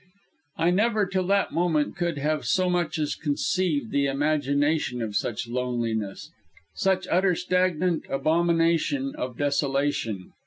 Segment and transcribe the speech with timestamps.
[0.57, 5.47] I never, till that moment, could have so much as conceived the imagination of such
[5.47, 6.31] loneliness,
[6.73, 10.31] such utter stagnant abomination of desolation.